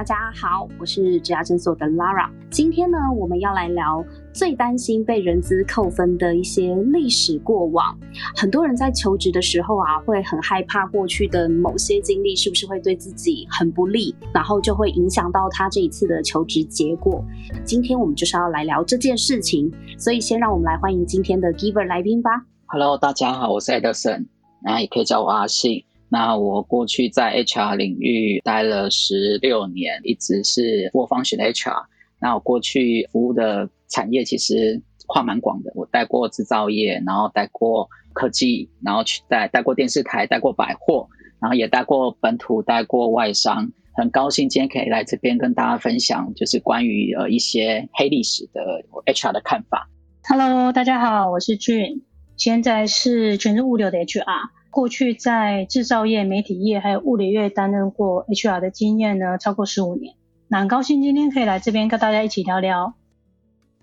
[0.00, 2.26] 大家好，我是职涯诊所的 Lara。
[2.50, 4.02] 今天呢，我们要来聊
[4.32, 7.94] 最担心被人资扣分的一些历史过往。
[8.34, 17.22] 很多人在求职的时候啊，会很害怕过去的某些经历是不是会对自己很不利，然后就会影响到他这一次的求职结果。
[17.62, 22.46] 今天我们就是要来聊这件事情，所以先让我们来欢迎今天的 Giver 来宾吧。
[22.64, 24.28] Hello，大家好，我是 Edison，
[24.62, 25.84] 那也可以叫我阿信。
[26.12, 31.84] 那我过去在 HR 领域待了十六年，一直是播方选的 HR。
[32.20, 41.08] 那我过去服务的产业其实跨蛮广的，我待过制造业，然后待过科技，然后去待待过电视台，待过百货，
[41.40, 43.70] 然后也待过本土，待过外商。
[43.92, 49.88] 很高兴今天可以来这边跟大家分享，就是关于呃一些黑历史的 HR 的看法。
[50.24, 52.02] Hello，大家好，我是俊，
[52.36, 54.24] 现在是全日物流的 HR。
[54.70, 60.14] 过去在制造业、媒体业还有物理业担任过 HR 的经验呢，超过十五年。
[60.48, 62.94] 那很高兴今天可以来这边跟大家一起聊聊。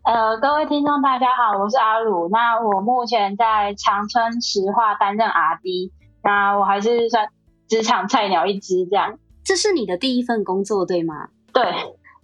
[0.03, 2.29] 呃，各位听众大家好，我是阿鲁。
[2.29, 5.91] 那我目前在长春石化担任 RD，
[6.23, 7.27] 那我还是算
[7.67, 9.19] 职场菜鸟一只这样。
[9.43, 11.27] 这是你的第一份工作对吗？
[11.51, 11.63] 对。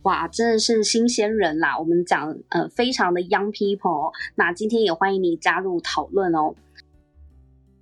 [0.04, 1.78] 哇，真的是新鲜人啦！
[1.80, 4.12] 我们讲呃，非常的 young people。
[4.36, 6.54] 那今天也欢迎你加入讨论哦。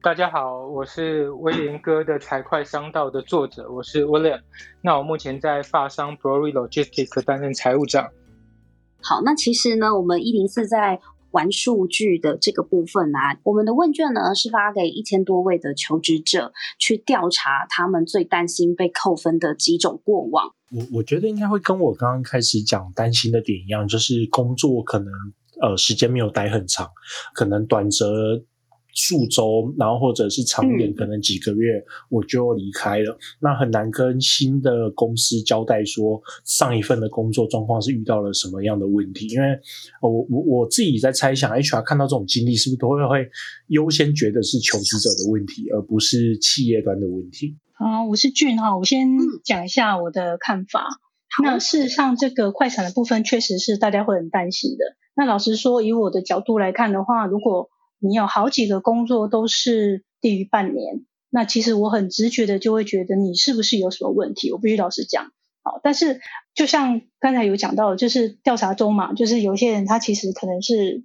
[0.04, 4.42] 大家好，我是威廉哥的财会商道的作者，我是 William。
[4.82, 8.10] 那我目前在发商 Brory Logistics 担任财务长。
[9.00, 11.00] 好，那其实呢，我们一零四在
[11.30, 20.56] 玩数据的这个部分啊，我们的问卷呢是发给一千多位的求职者去调查他们最担心被扣分的几种过往。
[20.72, 25.14] 我我觉得应该会跟我刚刚开始讲担心的点一样，就是工作可能
[25.62, 26.90] 呃时间没有待很长，
[27.36, 28.44] 可能短则。
[28.94, 33.18] 数周，然后或者是长点，可能几个月我就离开了。
[33.40, 39.28] 那很难跟新的公司交代说上一份的工作状况是遇到了什么样的问题。
[39.28, 39.48] 因为
[40.02, 43.30] 我我我自己在猜想，HR 看到这种经历，是不是都会会
[43.68, 47.58] 优先觉得是求职者的问题，而不是企业端的问题？
[47.74, 49.08] 啊，我是俊哈，我先
[49.44, 50.86] 讲一下我的看法。
[51.42, 54.98] 那事实上，这个快闪的部分确实是大家会很担心的。
[55.16, 57.70] 那老实说，以我的角度来看的话，如果
[58.04, 64.52] 你有好几个工作都是低于半年，那其实我很直觉的就会觉得你是不是有什么问题？
[64.52, 65.32] 我必须老实讲，
[65.62, 66.20] 好，但是
[66.56, 71.04] 就像刚才有讲到，就是调查中嘛，就是有些人他其实可能是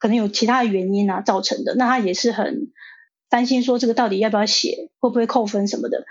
[0.00, 2.72] 可能有其他的原因啊造成的，那他也是很
[3.30, 6.04] 担心说这个到底要不要写，会不会扣分什么的。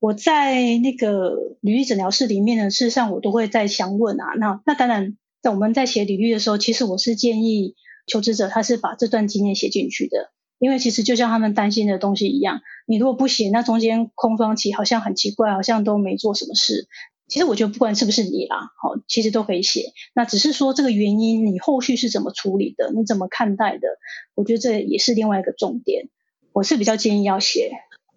[0.00, 7.76] 我在那个履历诊疗室里面呢，事实上我都会在想问啊，那那当然在我们在写履历的时候，其实我是建议。
[8.06, 16.88] 求职者他是把这段经验写进去的，因为其实就像他们担心的东西一样，你如果不写，那中间空窗期好像很奇怪，好像都没做什么事。
[17.28, 19.92] 其实我觉得不管是不是你啦，好，其实都可以写。
[20.14, 23.88] 那只是说这个原因，你后续是怎么处理的，你怎么看待的？
[24.34, 26.10] 我觉得这也是另外一个重点。
[26.52, 27.70] 我是比较建议要写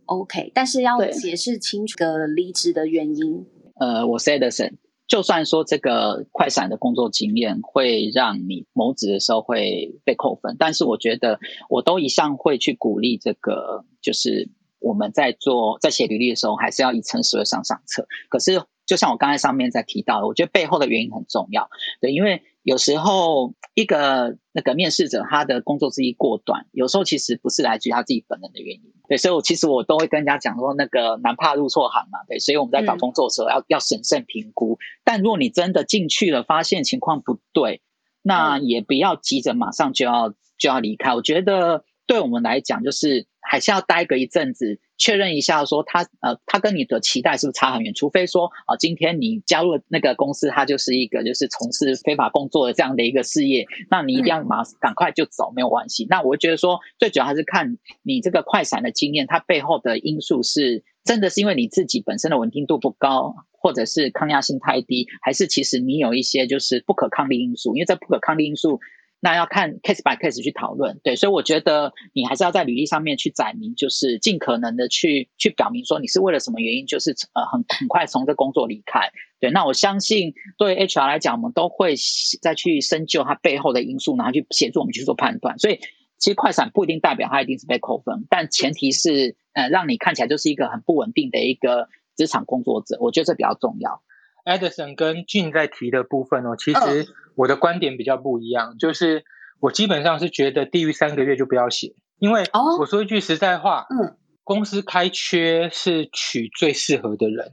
[0.06, 3.46] ，OK，但是要解释清楚的离职的原因。
[3.80, 4.74] 呃，我是 Edison。
[5.08, 11.40] 就算说这个快闪的工作经验会让你谋职的时候会被扣分，但是我觉得
[11.70, 14.50] 我都一向会去鼓励这个，就是
[14.80, 18.08] 我们在做在写履历的时候，还是要以诚实为上上策。
[18.30, 21.70] 可是就像我刚才上面在提到的，我觉得背后的原因很重要，
[22.02, 22.42] 对，因为。
[22.66, 28.92] 有时候一个那个面试者他的工作之一过短，有时候其实不是来自于他自己本人的原因。
[29.08, 32.20] 对，所以我其实我都会跟人家讲说，那个难怕入错行嘛。
[32.28, 34.78] 对，所以我们在找工作的时候要要审慎评估。
[35.04, 37.82] 但如果你真的进去了，发现情况不对，
[38.22, 41.14] 那也不要急着马上就要就要离开。
[41.14, 44.80] 我觉得对我们来讲，就是还是要待个一阵子。
[44.98, 47.94] 确认一下，说他呃，他跟你的期待是不是差很远？
[47.94, 56.08] 除非说啊，今天你加入那个公司，它就是一个就是从事非法工作的这样的一个事业，那你一定要马赶快就走，没有关系。
[56.10, 67.76] 那我觉得说，最主要还是看你这个快闪的经验，它背后的因素是真的是因为你自己本身的稳定度不高，或者是抗压性太低，还是其实你有一些就是不可抗力因素？
[67.76, 68.80] 因为这不可抗力因素。
[69.26, 79.50] 那要看 case by case 去讨论，对，所以我觉得你还是要在履历上面去载明，就是尽可能的去去表明说你是为了什么原因，就是呃很很快从这工作离开，对。
[79.50, 81.96] 那我相信对 HR 来讲，我们都会
[82.40, 85.58] 再去深究它背后的因素，然后去协助我们去做判断。
[85.58, 85.80] 所以
[86.20, 94.04] 其实快闪不一定代表它一定是被扣分，但前提是呃让你看起来就是一个很不稳定的一个职场工作者，我觉得这比较重要。
[94.46, 97.08] Edison 跟俊在提的部分哦，其实。
[97.38, 99.26] 我的观点比较不一样，就是
[99.60, 102.46] 我基本上是觉得低于三个月就不要写，因为
[102.80, 104.16] 我说一句实在话，嗯，
[104.46, 107.52] 公司开缺是取最适合的人，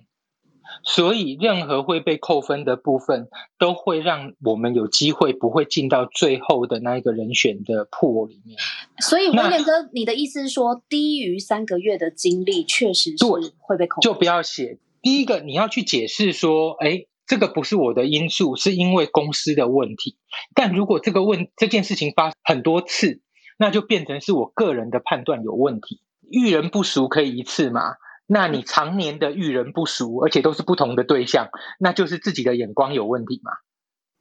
[0.85, 3.27] 所以任何会被扣分的部分，
[3.59, 8.57] 都会让我们有机会不会进到最后的那一个人选的破里面。
[9.01, 13.25] 所以威那廉哥，你的意思是说，低于三个月的经历确实是
[13.59, 14.03] 会被扣分？
[14.03, 14.79] 就不要写。
[15.03, 20.17] 第一个，你要去解释说，哎，这个不是我的因素，是因为公司的问题。
[20.55, 23.21] 但如果这个问这件事情发很多次，
[23.59, 26.01] 那就变成是我个人的判断有问题。
[26.31, 27.97] 遇人不淑可以一次嘛？
[28.27, 33.53] 那你常年的遇人不淑，而且都是不同的对象，那就是自己的眼光有问题嘛？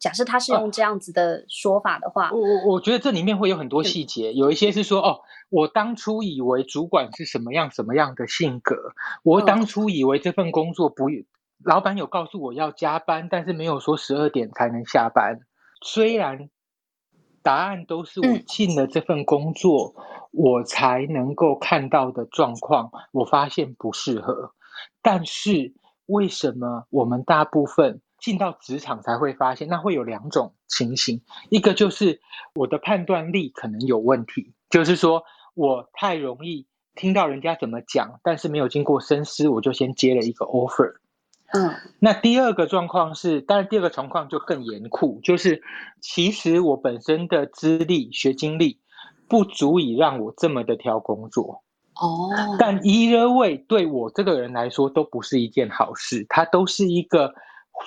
[0.02, 5.20] 假设他是用这样子的说法的话，我我我觉得这里面会有很多细节，有一些是说哦，
[5.52, 8.76] 我当初以为主管是什么样什么样的性格，
[9.24, 9.46] 我嗯。
[9.46, 11.06] 当初以为这份工作不，
[11.64, 15.42] 老板有告诉我要加班，但是没有说十二点才能下班。
[15.84, 16.50] 虽然
[17.44, 18.44] 答案都是我嗯。
[18.48, 19.94] 进了这份工作，
[20.32, 24.54] 我才能够看到的状况，我发现不适合，
[25.04, 25.76] 但是
[26.08, 29.68] 为什么我们大部分进到职场才会发现？
[29.68, 32.22] 那会有两种情形，一个就是
[32.54, 35.24] 我的判断力可能有问题，就是说
[35.56, 40.94] 我太容易听到人家怎么讲，但是没有经过深思，我就先接了一个 offer。
[41.54, 45.62] 嗯那第二个状况是，当然第二个状况就更严酷，就是
[46.00, 48.80] 其实我本身的资历、学经历
[49.28, 51.64] 不足以让我这么的挑工作。
[51.96, 57.34] 哦，但 either way 对我这个人来说都不是一件好事，它都是一个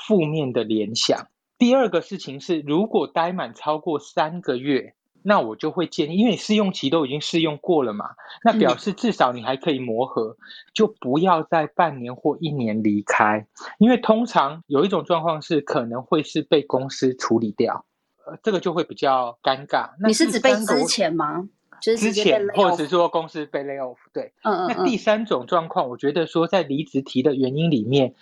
[0.06, 1.29] 负面的联想。
[1.56, 8.11] 第二个事情是，如果待满超过三个月，那我就会建议，因为试用期都已经试用过了嘛，
[8.44, 10.37] 那表示至少你还可以磨合，
[10.75, 13.46] 就不要在半年或一年离开，
[13.79, 17.87] 因为通常有一种状况是可能会是被公司处理掉，
[18.26, 19.93] 呃，这个就会比较尴尬。
[19.99, 21.49] 那你是指被之前吗？
[21.81, 24.32] 就是之前，或者是说公司被 lay off，对。
[24.43, 28.14] 嗯嗯那第嗯，三种状况，我觉得说在离职提的原因里面，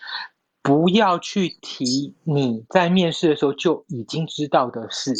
[0.62, 5.12] 不要去提你在面试的时候就已经知道的事。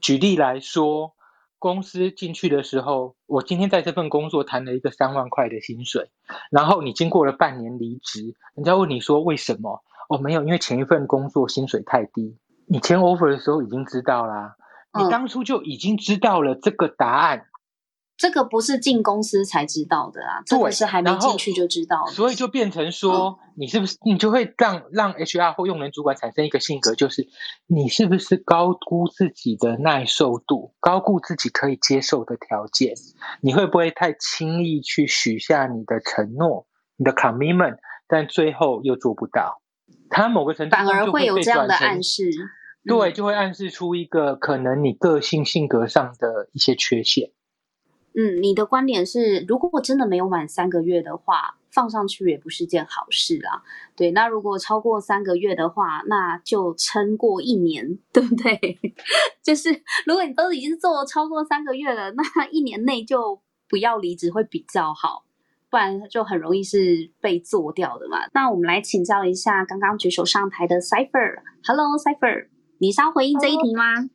[0.00, 1.14] 举例来说，
[1.58, 6.10] 公司进去的时候，我今天在这份工作谈了一个三万块的薪水，
[6.50, 9.82] 然后你经过了半年离职，人家问你说为什么？
[10.08, 12.36] 哦，没有，因为前一份工作薪水太低。
[12.66, 14.56] 你签 offer 的时候已经知道啦，
[14.92, 17.46] 你嗯当初就已经知道了这个答案，
[18.16, 22.12] 这个不是进公司才知道的啊，这个是还没进去就知道的。
[22.12, 27.28] 所以就变成说，你是不是你就会让让 HR 或用人主管产生一个性格，就是
[27.66, 32.94] 你是不是高估自己的耐受度，高估自己可以接受的条件？
[33.42, 36.66] 你会不会太轻易去许下你的承诺、
[36.96, 37.76] 你的 commitment，
[38.08, 39.60] 但最后又做不到？
[40.08, 42.30] 他某个程度反而会有这样的暗示。
[42.86, 47.32] 对，嗯就会暗示出一个可能你个性性格上的一些缺陷。
[48.18, 53.62] 嗯，你的观点是，如果我真的没有满三个月的话，放上去也不是件好事啊。
[53.94, 58.78] 对，那如果超过三个月的话，那就撑过一年，对不对？
[59.44, 59.68] 就是
[60.06, 65.26] 如果你都已经做超过三个月了，那 一年内就不要离职会比较好，
[65.68, 68.20] 不然就很容易是被做掉的嘛。
[68.32, 72.48] 那我们来请教一下刚刚举手上台的 Cipher，Hello Cipher，
[72.78, 74.08] 你是要回应这一题吗？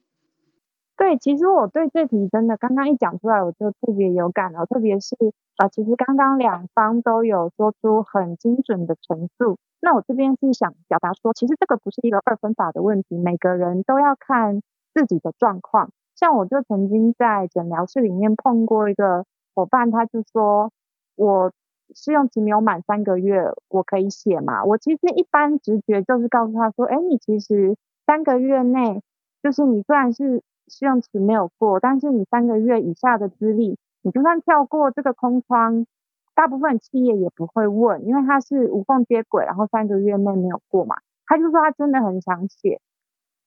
[1.01, 4.68] 对，其实我对这题真的刚刚一讲出来，我就特别有感了。
[4.68, 5.15] 特别是
[5.57, 9.57] 呃，其实刚刚两方都有说出很精准的陈述。
[9.81, 14.61] 那我这边是想表达说，其实这个不是一个二分法的问题，每个人都要看
[14.94, 15.90] 自己的状况。
[16.16, 20.71] 像我就曾经在诊疗室里面碰过一个伙伴，他就说
[21.16, 21.52] 我
[21.95, 24.64] 试用期没有满三个月，我可以写嘛？
[24.66, 29.02] 我其实一般直觉就是告诉他说，哎，你其实三个月内，
[29.42, 35.85] 就是你虽然是试用期没有过，但是你三个月以下的资历，你就算跳过这个空窗，
[36.33, 40.95] 大部分企业也不会问，因为它是无缝接轨，然后三个月内没有过嘛。
[41.28, 42.80] 他就说他真的很想写。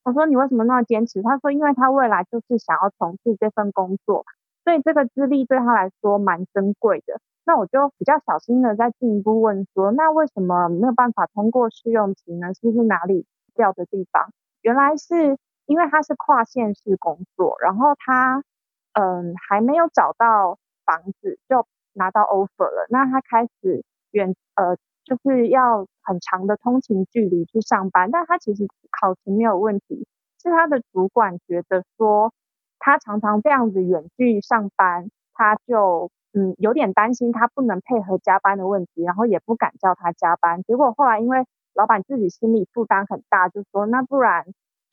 [0.04, 1.22] 我说你为什么那么坚持？
[1.22, 4.24] 他说因为他未来就是想要从事这份工作，
[4.64, 7.20] 所以这个资历对他来说蛮珍贵的。
[7.46, 12.54] 那我就比较小心的再进一步问说，那为什么没有办法通过试用期呢？
[12.54, 14.30] 是不是哪里掉的地方？
[14.62, 18.42] 原来是因为他是跨县市工作，然后他
[18.92, 30.06] 嗯还没有找到房子就拿到 offer 了，那他开始远呃就是要很长的通勤距离去上班，但他其实考勤没有问题，
[30.42, 32.32] 是他的主管觉得说
[32.78, 44.44] 他常常这样子远距上班，他就嗯有点担心他不能配合加班的问题，然后也不敢叫他加班，结果后来因为老板自己心理负担很大，就说那不然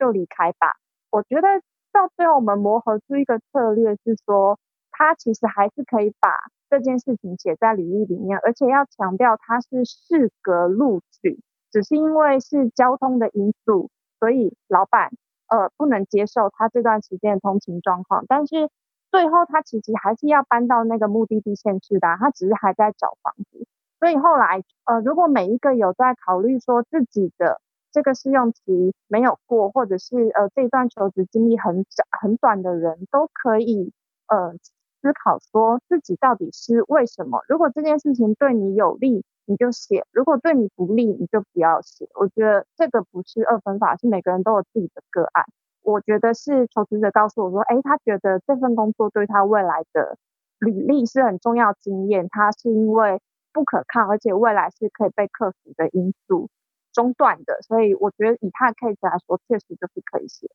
[0.02, 0.74] 就离开吧。
[1.12, 1.48] 我觉得
[1.94, 4.58] 到最后我们磨合出一个策略是说，
[4.90, 6.34] 他其实还是可以把
[6.72, 11.40] 这件事情写在履历里面，而且要强调他是适格录取，
[11.72, 15.12] 只是因为是交通的因素，所以老板
[15.48, 18.70] 呃不能接受他这段时间的通勤状况，但是
[19.12, 23.68] 最后他其实还是要搬到那个目的地县市的，他只是还在找房子，
[24.00, 27.60] 所以后来呃如果每一个有在考虑说自己的
[27.92, 33.92] 这个试用期没有过，或者是呃这段求职经历很短很短的人，都可以
[34.28, 34.56] 呃。
[35.04, 37.42] 思考说自己到底是为什么？
[37.48, 42.08] 如果这件事情对你有利，你就写；如果对你不利，你就不要写。
[42.14, 45.46] 我觉得这个不是二分法，是每个人都有自己的个案。
[45.82, 50.20] 我觉得是求职者告诉我说，哎，他觉得这份工作对他未来的
[50.60, 53.20] 履历是很重要经验，他是因为
[53.52, 56.48] 不可抗，而且未来是可以被克服的因素
[56.94, 60.48] 中断的，所以我觉得以他的 case 来说，确实就是可以写。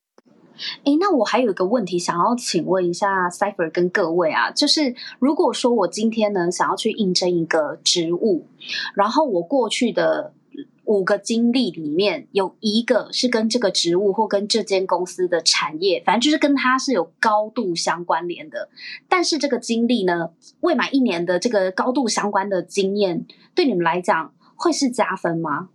[0.85, 8.47] 哎，那我还有一个问题想要请问一下 Cipher 跟各位啊，就是如果说我今天呢想要去应征一个职务，
[8.95, 10.33] 然后我过去的
[10.85, 18.71] 五个经历里面有一个是跟这个职务或跟这间公司的产业，反正就是跟它是有高度相关联的，
[19.11, 25.69] 但是这个经历呢未满一年的这个高度相关的经验，对你们来讲会是加分吗？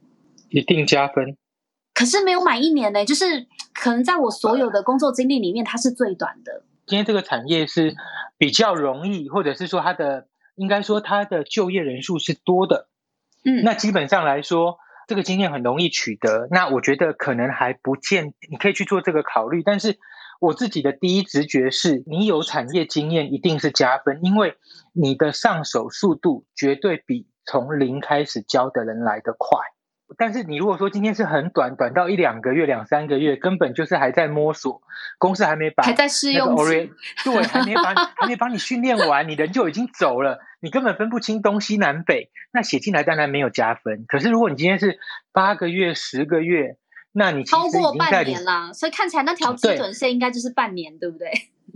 [0.51, 1.37] 一定加分。
[1.93, 6.63] 可是没有满一年呢，就是可能在我所有的工作经历里面，它是最短的。
[6.87, 7.95] 今天这个产业是
[8.37, 12.87] 比较容易，或者是说它的应该说它的就业人数是多的，
[13.45, 14.77] 嗯，那基本上来说，
[15.07, 16.47] 这个经验很容易取得。
[16.49, 19.63] 那我觉得可能还不见，你可以去做这个考虑。
[19.63, 19.99] 但是
[20.39, 24.55] 我自己的第一直觉是，你有产业经验一定是加分，因为
[24.93, 29.59] 你的上手速度绝对比从零开始教的人来得快。
[30.17, 34.81] 但是你如果说今天是很短，短到一两个月、两三个月，根本就是还在摸索，
[35.17, 36.91] 公司还没把还在试用期，
[37.23, 44.05] 对，还没把还没把你训练完，你人就已经走了，你根本分不清东西南北，那写进来当然没有加分。
[44.07, 44.99] 可是如果你今天是
[45.31, 46.77] 八个月、十个月，
[47.13, 51.31] 那你超过半年啦，所以看起来那条基准线应该就是半年，对不对？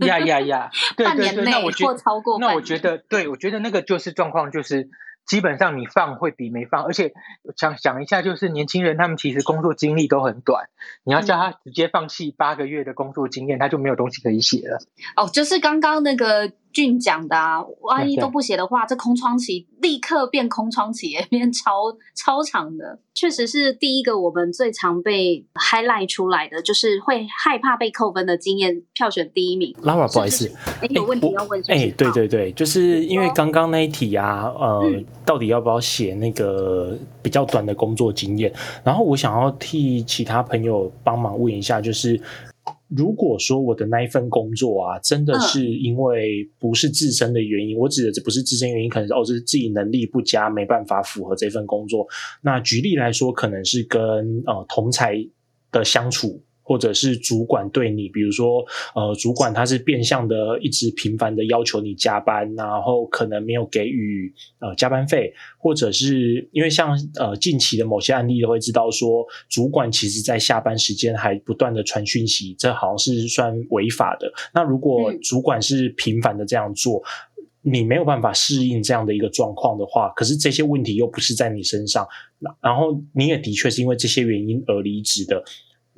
[0.06, 0.70] 呀呀呀，
[1.02, 4.90] 半年内或超过，那我觉得，对我觉得那个就是状况，就是。
[5.26, 7.12] 基本上你放会比没放，而且
[7.56, 10.68] 想想一下，就是年轻人他们其实工作经历都很短，
[11.04, 14.78] 你要叫他直接放弃八个月的工作经验，他就没有东西可以写了。
[15.16, 16.52] 哦，就是刚刚那个。
[16.76, 21.72] 俊讲的，啊，万一都不写的话，这空窗期立刻变空窗期， 变超
[22.14, 22.98] 超长的。
[23.14, 29.74] 确实是第一个我们最常被 highlight 出来的，就是会害怕被扣分的经验票选第一名。
[29.82, 30.52] Lara，不好意思，
[30.82, 31.58] 哎，有问题要问？
[31.68, 38.52] 哎，对对对，就是因为刚刚那一题啊，呃，到底要不要写那个比较短的工作经验？
[38.84, 42.20] 然后我想要替其他朋友帮忙问一下，就是。
[42.88, 52.06] 如果说我的那一份工作啊，真的是因为不是自身的原因，我指的这不是自身原因，可能是哦，是自己能力不佳，没办法符合这份工作。
[52.42, 54.00] 那举例来说，可能是跟
[54.46, 55.16] 呃同才
[55.72, 56.40] 的相处。
[56.66, 58.64] 或者是主管对你，比如说，
[58.96, 74.28] 呃，主管他是变相的一直频繁的要求你加班，然后可能没有给予呃加班费，或者是因为像呃近期的某些案例都会知道说，主管其实在下班时间还不断的传讯息，这好像是算违法的。
[74.52, 77.00] 那如果主管是频繁的这样做，
[77.62, 82.04] 你没有办法适应这样的一个状况的话，可是这些问题又不是在你身上，
[82.60, 85.44] 然后你也的确是因为这些原因而离职的。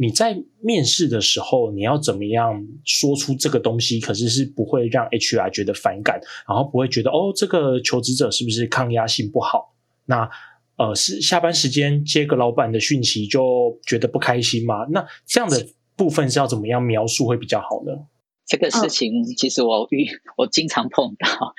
[0.00, 3.98] 你在面试的时候，你要怎么样说出这个东西？
[3.98, 9.74] 可是是不会让 HR 觉得反感，然后不会觉得哦，这个求职者是不是抗压性不好？
[10.04, 10.30] 那
[10.76, 14.86] 呃，是下班时间接个老板的讯息就觉得不开心吗？
[14.90, 18.06] 那这样的部分是要怎么样描述会比较好呢？
[18.46, 21.54] 这个事情其实我遇我经常碰到，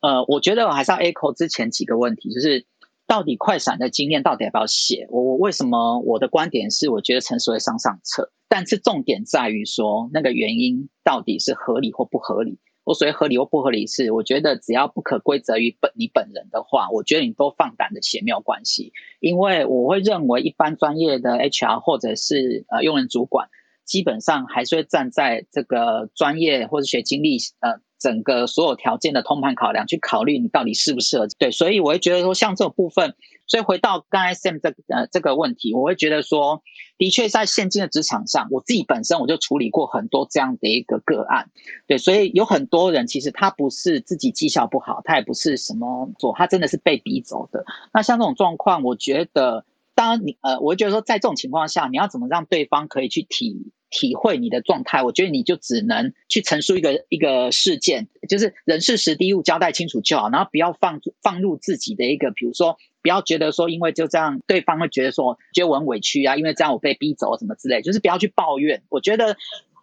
[0.00, 2.66] 呃，我觉得我还是要 echo 之前几个问题，就是。
[3.08, 5.08] 到底快闪的经验到底要不要写？
[5.10, 12.58] 我我为什么我的观点是，我觉得诚实会上上策，但是重点在于说那个原因到底是合理或不合理。
[12.84, 18.92] 我所谓合理或不合理是，我觉得只要不可归责于本你本人的话，我觉得你都放胆的写没有关系。
[19.20, 23.48] 因为我会认为一般专业的 HR 或者是呃用人主管，
[23.86, 27.80] 基本上还是会站在这个专业或者学经历呃。
[27.98, 31.26] 整个所有条件的通盘考量，去考虑你到底适不适合。
[31.38, 33.14] 对，所以我会觉得说，像这种部分，
[33.46, 36.62] 所以回到刚才 Sam 这呃这个问题，我会觉得说，
[36.96, 41.50] 的确在现今的职场上，我自己本身我就处理过很多这样的一个个案。
[41.86, 47.64] 对，所以有很多人其实他不是自己绩效不好，他也不是什么做，他真的是被逼走的。
[47.92, 49.64] 那像这种状况，我觉得，
[49.94, 68.82] 当你呃，我会觉得说，在这种情况下，你要怎么让对方可以去体体会你的状态，我觉得你就只能去陈述一个一个事件，就是人事实地物交代清楚就好，然后不要放放入自己的一个，比如说不要觉得说因为就这样，对方会觉得说觉得我很委屈啊，因为这样我被逼走什么之类，就是不要去抱怨。
[68.88, 69.36] 我觉得。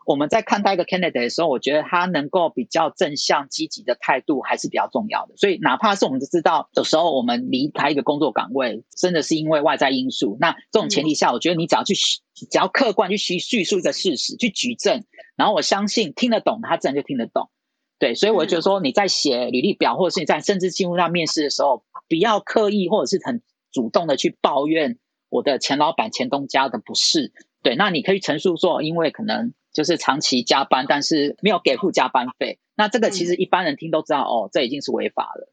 [0.06, 5.36] 我们在看待一个 candidate 的时候，我觉得他能够比较正向积极的态度还是比较重要的。
[5.36, 15.04] 所以，哪怕是我们知道有时候我们离开一个工作岗位，真的是因为外在因素，那这种前提下，我觉得你只要去，只要客观去叙叙述一个事实，去举证，
[15.36, 17.50] 然后我相信听得懂，他自然就听得懂。
[17.98, 27.34] 对，所以我觉得说你在写履历表，或者是你在甚至进入到面试的时候，不要刻意或者是很主动的去抱怨我的前老板、前东家的不是。
[27.64, 29.54] 对，那你可以陈述说，因为可能。
[29.76, 32.60] 就是长期加班，但是没有给付加班费。
[32.76, 35.52] 那这个其实一般人听都知道，哦，这已经是违法了。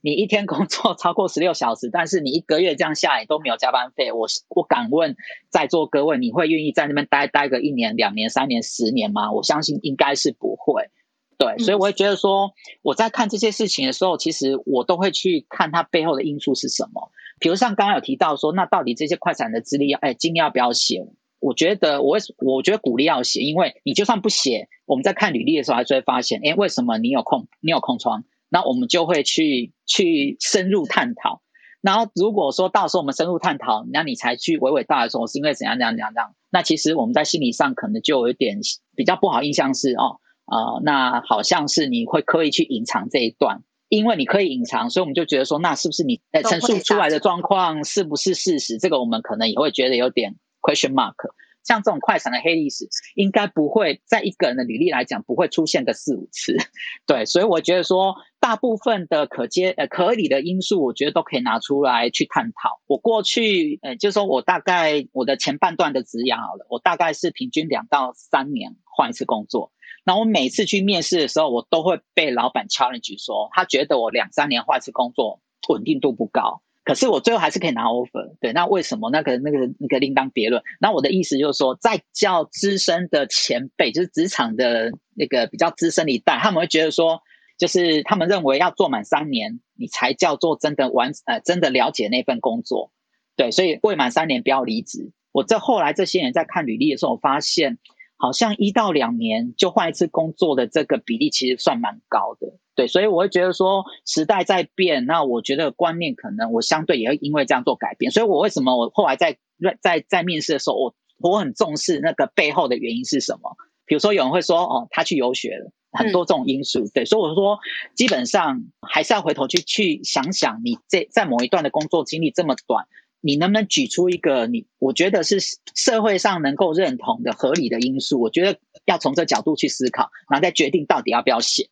[0.00, 5.16] 你一天工作 超过十六小时，但是你一个月这样下来都没有加班费，我我敢问
[5.48, 9.32] 在座各位，你会愿意在那边待待个一年、两年、三年、十年吗？
[9.32, 10.90] 我相信应该是不会。
[11.36, 12.52] 对，所以我会觉得说，
[12.82, 17.10] 我在看这些事情的时候，其实我都会去看它背后的因素是什么。
[17.40, 21.06] 比如像刚刚有提到说，那到底这些快闪的资历要，哎，经历要不要写？
[21.44, 28.24] 我觉得我我觉得鼓励要写，因为你就算不写，我们在看履历的时候还是会发现，哎，为什么你有空你有空窗？
[28.48, 31.42] 那我们就会去去深入探讨。
[31.82, 38.60] 然后如果说到时候我们深入探讨，那你才去娓娓道来说我是因为怎样怎样怎样怎样，那其实我们在心理上可能就有点
[38.96, 48.78] 比较不好印象是哦啊，那好像是你会刻意去隐藏这一段，因为你可以隐藏，所以我们就觉得说，那是不是你陈述出来的状况是不是事实？
[48.78, 50.36] 这个我们可能也会觉得有点。
[50.64, 51.14] Question mark，
[51.62, 56.56] 像这种快闪的黑历史，应该不会在一个人的履历来讲不会出现个四五次，
[57.06, 62.80] 对，所以我觉得说大部分的可接呃可理的因素，我觉得都可以拿出来去探讨。
[62.86, 69.70] 我过去呃，就是说我大概我的前半段的职涯好了，我大概是平均两到三年换一次工作，
[70.06, 76.62] 那我每次去面试的时候，我都会被老板 challenge 说，他觉得我两三年换一次工作稳定度不高。
[76.84, 80.62] 可是我最后还是可以拿 offer，对，那为什么那个那个那个另当别论？
[80.80, 87.22] 那我的意思就是说，在较资深的前辈，就是职场的那个比较资深的一代，他们会觉得说，
[87.58, 92.92] 就是他们认为要做满三年，你才叫做真的完呃真的了解那份工作，
[93.34, 95.12] 对，所以未满三年不要离职。
[95.32, 97.78] 我这后来这些年在看履历的时候，我发现。
[98.24, 109.36] 好像一到两年就换一次工作的这个比例其实算蛮高的，对，所以我会觉得说时代在变，那我觉得观念可能我相对也会因为这样做改变，所以我为什么我后来在
[109.82, 113.58] 在在面试的时候，我我很重视那个背后的原因是什么？
[113.84, 117.58] 比如说有人会说哦，他去游学了，很多这种因素，对，所以我说
[117.94, 122.86] 基本上还是要回头去去想想，你这在某一段的工作经历这么短。
[123.26, 125.38] 你能不能举出一个你我觉得是
[125.74, 128.20] 社会上能够认同的合理的因素？
[128.20, 131.70] 我觉得要从这角度去思考，然后再决定到底要不要写。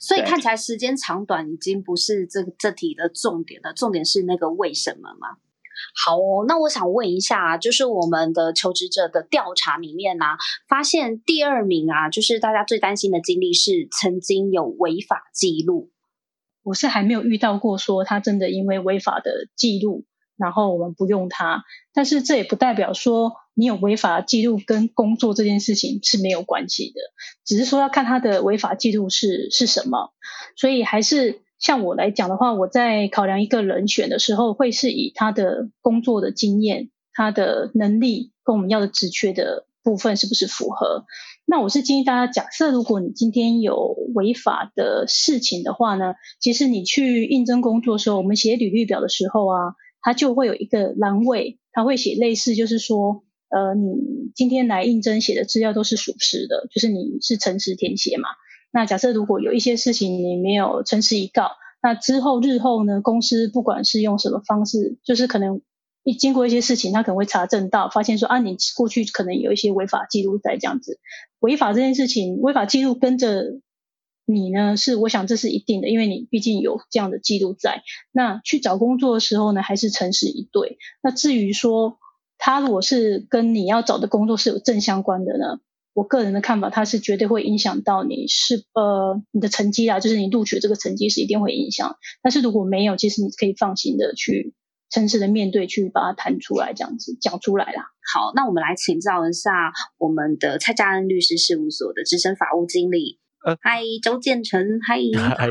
[0.00, 5.36] 所以看起来时间长短已经不是这这题的重点了，重点是那个为什么吗？
[6.04, 10.24] 好哦，那我想问一下，就是我们的求职者的调查里面呢，
[10.68, 15.90] 发现第二名啊，就是大家最担心的经历是曾经有违法记录。
[16.64, 20.04] 我是还没有遇到过说他真的因为违法的记录。
[20.36, 27.00] 然后我们不用它，但是这也不代表说你有违法记录跟工作这件事情是没有关系的，
[27.44, 30.12] 只是说要看他的违法记录是是什么。
[30.56, 41.04] 所以还是像我来讲的话，我在考量一个人选的时候，会是以他的工作的经验、他的能力跟我们要的职缺的部分是不是符合。
[41.44, 49.74] 那我是建议大家，假设如果你今天有违法的事情的话呢，其实你去应征工作的时候，我们写履历表的时候啊。
[50.02, 58.28] 他就会有一个栏位，他会写类似，就是说，呃，你今天来应征写的资料都是属实的，就是你是诚实填写嘛。
[58.72, 65.62] 那假设如果有一些事情你没有诚实以告，那之后日后呢，公司不管是用什么方式，就是可能
[66.02, 70.98] 一经过一些事情，他可能会查证到，发现说啊，你过去可能有一些违法记录在这样子。
[71.38, 73.60] 违法这件事情，违法记录跟着。
[74.24, 74.76] 你呢？
[74.76, 77.82] 是我想这是一定的，因为你毕竟有这样的记录在。
[78.12, 80.78] 那去找工作的时候呢，还是诚实以对。
[81.02, 81.98] 那至于说
[82.38, 85.60] 他如果是跟你要找的工作是有正相关的呢，
[85.92, 91.96] 我个人的看法，他是绝对会影响到你是呃你的成绩啊，就是你录取这个成绩是一定会影响。
[92.22, 94.54] 但是如果没有，其实你可以放心的去
[94.88, 97.86] 诚实的面对，去把它谈出来，这样子讲出来啦。
[98.14, 99.50] 好，那我们来请教一下
[99.98, 103.18] 我们的蔡家恩律师事务所的资深法务经理。
[103.60, 104.98] 嗨，周建成，嗨，
[105.36, 105.48] 嗨，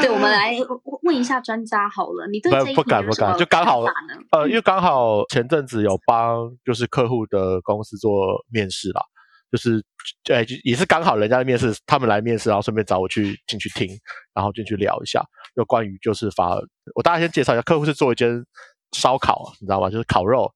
[0.00, 0.56] 对，我们来
[1.02, 3.82] 问一下专家好了，你对这一不敢不敢，就刚好
[4.30, 9.02] 呃，因为刚好前阵子有帮就是客户的公司做面试啦，
[9.50, 9.84] 就是
[10.32, 13.88] 哎，也是刚好人家的面试，他们来面试，然后顺便找我去进去听，
[14.32, 15.20] 然后进去聊一下，
[15.56, 16.54] 就关于就是发，
[16.94, 18.44] 我大家先介绍一下，客户是做一间
[18.92, 19.90] 烧烤，你知道吗？
[19.90, 20.48] 就是烤肉，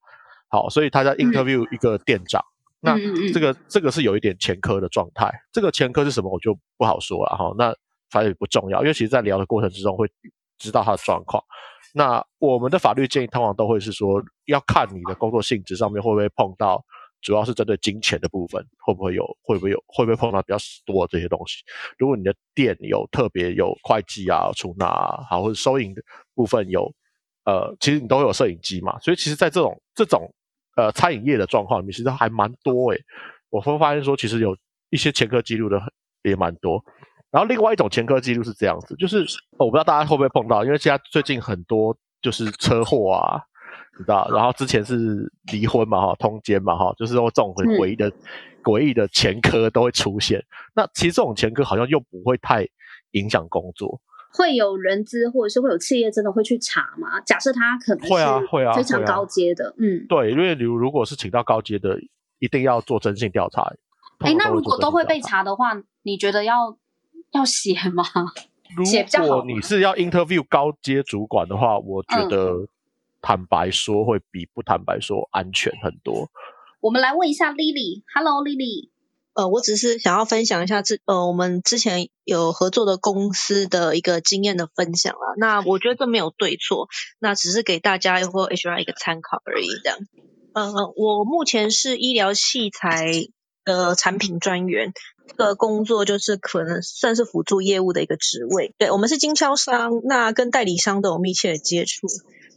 [0.49, 2.41] 好，所以他在 interview 一个店长。
[2.81, 2.97] 那
[3.33, 7.53] 这个这个是有一点前科的状态，这个前科是什么我就不好说了哈。
[7.57, 7.75] 那
[8.11, 10.07] 反正也不重要，因为其实在聊的过程之中会
[10.59, 11.43] 知道他的状况。
[11.95, 16.85] 那我们的法律建议通常都会是说，要看你的工作性质上面会不会碰到，
[17.23, 21.65] 主要是针对金钱的部分，会不会有会不会有会不会碰到比较多这些东西。
[21.99, 26.03] 如果你的店有特别有会计啊、出纳啊，好或者收银的
[26.35, 26.93] 部分有，
[27.45, 30.31] 呃，其实你都会有摄影机嘛，所以其实，在这种这种。
[30.77, 33.01] 呃，餐饮业的状况里面其实还蛮多诶，
[33.51, 34.57] 我会发现说，其实有
[34.91, 35.81] 一些前科记录的
[36.23, 36.85] 也蛮多。
[37.31, 39.27] 然后另外一种前科记录是这样子，就是
[39.59, 43.43] 我不知道大家会不会碰到，因为现在最近很多就是车祸啊，
[43.99, 48.13] 你知道，然后之前是离婚嘛哈，通奸嘛哈，就是说这种很诡异的
[48.63, 50.45] 诡异的前科都会出现。
[50.75, 52.67] 那其实这种前科好像又不会太
[53.13, 54.01] 影响工作。
[54.37, 57.21] 会有人资或者是会有企业真的会去查吗？
[57.23, 61.99] 假设他可能会啊会啊非常高阶的，嗯，对，因为你如果是请到高阶的，
[62.39, 63.63] 一定要做征信调查。
[64.19, 66.77] 哎，那如果都会被查的话，你觉得要
[67.33, 68.05] 要写吗？
[68.85, 69.27] 写比较好。
[69.27, 72.67] 如果你是要 interview 高阶主管的话，我觉得
[73.23, 76.29] 坦白说会比不坦白说安全很多。
[76.81, 78.91] 我们来问一下 Lily，Hello，Lily。
[79.37, 85.37] 呃，我只是想要分享一下之呃，我们之前有合作的公司的一个经验的分享啊。
[85.37, 89.69] 那我觉得这没有对错，那只是给大家或 HR 一个参考而已。
[89.85, 89.99] 这样，
[90.55, 93.27] 呃，我目前是医疗器材
[93.63, 94.95] 的产品专员，
[95.29, 98.75] 这个工作就是可能算是辅助业务的一个职位。
[98.79, 102.07] 对我们是经销商，那跟代理商都有密切的接触。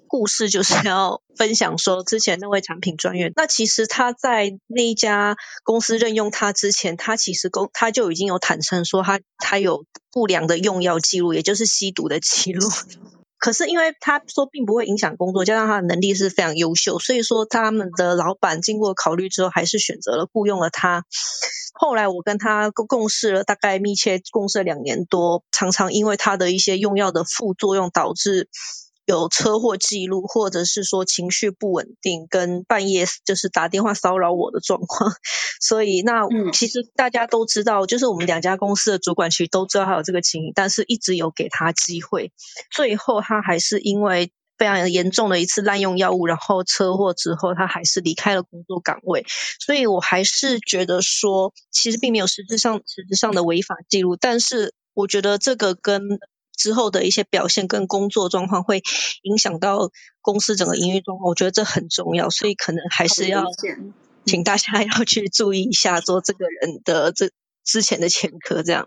[0.09, 12.67] 故事就是 要分享说，之前那位产品专员，那其实他在那一家公司任用他之前，他其实公他就已经有坦诚说，他他有不良的用药记录，也就是吸毒的记录。
[13.39, 21.05] 可是因为他说并不会影响工作，加上他的能力是非常优秀，所以说他们的老板经过考虑之后，还是选择了雇佣了他。
[21.71, 28.49] 后来我跟他共共事了大概密切共事两年多，常常因为他的一些用药的副作用导致。
[29.09, 35.11] 有车祸记录，或者是说情绪不稳定，跟半夜就是打电话骚扰我的状况，
[35.59, 42.31] 所以那其实大家都知道，就是我们两家公司的主管其实都知道他有这个情形，但是一直有给他机会，
[42.69, 49.25] 最后他还是因为非常严重的一次滥用药物，然后车祸之后，他还是离开了工作岗位，
[49.59, 56.19] 所以我还是觉得说，其实并没有实质上实质上的违法记录，但是我觉得这个跟。
[56.59, 58.83] 之后的一些表现跟工作状况会
[59.23, 59.89] 影响到
[60.21, 63.45] 公司整个营运状况，我觉得这很重要，所以可能还是要
[64.25, 67.31] 请大家 要去注意一下，做这个人的这
[67.63, 68.85] 之前的前科这样。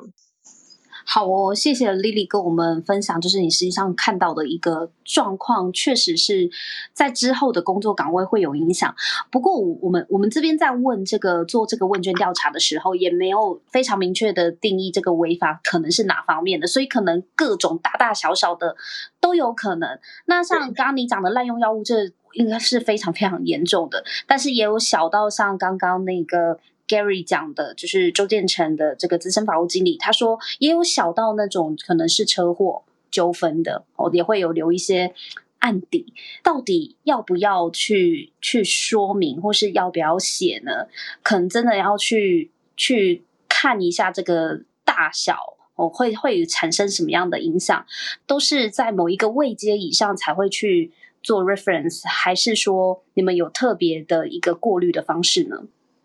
[1.04, 6.50] 好哦，谢谢 Lily 跟我们分享，就是你实际上看到的一个状况，确实是
[6.92, 8.94] 在之后的工作岗位会有影响。
[9.30, 18.76] 不过，我我们我们这边在问这个做这个问卷调查的时候，也没有非常明确的定义这个违法可能是哪方面的，所以可能各种大大小小的
[19.20, 19.98] 都有可能。
[20.26, 26.58] 那像刚刚你讲的滥用药物，这应该是非常非常严重的，但是也有小到像刚刚那个。
[26.92, 35.14] Gary 讲的就是周建成的这个资深法务经理，他说也有小到那种可能是车祸纠纷的哦，也会有留一些
[35.60, 40.88] 案底，到底要不要去去说明，或是要不要写呢？
[41.22, 45.38] 可能真的要去去看一下这个大小
[45.76, 47.86] 哦，会会产生什么样的影响，
[48.26, 55.64] 都是在某一个位阶以上才会去做 reference，还是说你们有特别的一个过滤的方式呢？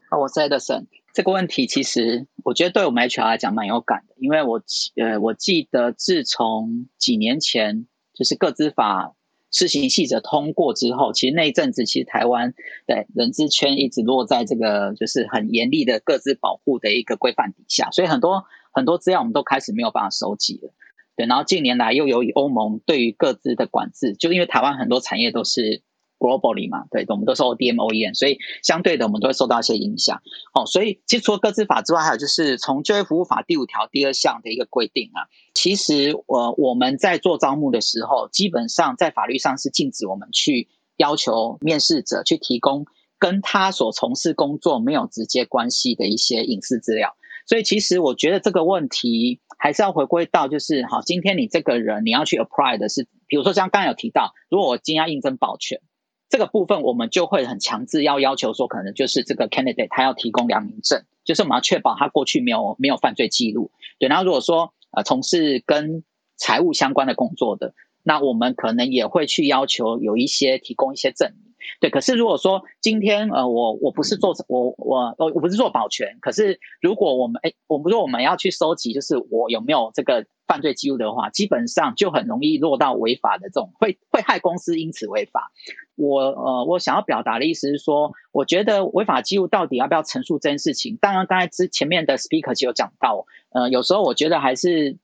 [0.10, 0.86] 哦，我是 Edison。
[1.14, 4.62] 这个问题其实我觉得对我们 HR 来讲蛮有感的，因为我
[4.96, 9.16] 呃我记得自从几年前就是个资法
[9.52, 12.54] 施行细则通过之后，其实那一阵子其实台湾
[12.86, 20.72] 的人资圈一直落在这个就是很严厉的各自保护的一个规范底下，所以很多很多资料我们都开始没有办法收集了。
[21.18, 25.82] 对，然后近年来又由于欧盟对于各自的管制，就因为台湾很多产业都是。
[26.18, 30.22] Globally 嘛，对，我们都是 ODM、OEM，所以相对的，我们都会受到一些影响。
[30.54, 42.86] 哦，所以其实除了各自法之外，还有就是从就业服务法第五条第二项的一个规定啊，其实我我们在做招募的时候，基本上在法律上是禁止我们去要求面试者去提供
[43.20, 47.16] 跟他所从事工作没有直接关系的一些隐私资料。
[47.46, 55.80] 所以其实我觉得这个问题还是要回归到，就是好，今天你这个人你要去 apply 的是，比如说像刚才有提到，如果我今天要应征保全
[56.30, 63.72] 这个部分，我们就会很强制要要求说，可能就是这个 candidate 他要提供良民证，就是我们要确保他过去没有没有犯罪记录。
[64.00, 66.04] 对，然后如果说呃从事跟
[66.36, 71.34] 财务相关的工作的，那我们可能也会去要求有一些提供一些证。
[71.80, 85.52] 对，可是如果说今天呃我我不是做我我我我不是做保全，可是如果我们哎我们说我们要去收集，就是我有没有这个犯罪记录的话，基本上就很容易落到违法的这种，会会害公司因此违法。
[85.96, 94.98] 我呃我想要表达的意思是说，我觉得违法记录到底要不要陈述这件事情，当然刚才之前面的 speaker 就有讲到，呃有时候我觉得还是。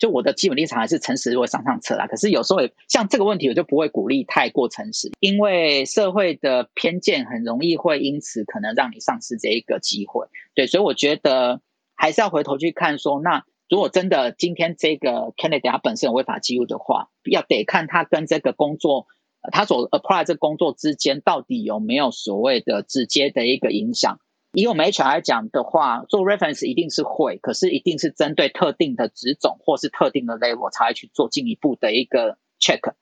[0.00, 2.06] 就我的基本立场还是诚实，如果上上策啦。
[2.06, 10.26] 可是有时候像这个问题，我就不会鼓励太过诚实，因为社会的偏见很容易会因此可能让你丧失这一个机会。
[10.54, 11.60] 对，所以我觉得
[11.94, 19.06] 还是要回头去看说，那如果真的今天这个 candidate 他本身有违法记录的话，要得看他跟这个工作，
[19.52, 24.18] 他所 apply 这工作之间到底有没有所谓的直接的一个影响。
[24.52, 32.94] 以我们 HR 来讲的话，做 reference 一定是会，可是一定是针对特定的职种或是特定的 level 才会去做进一步的一个 check。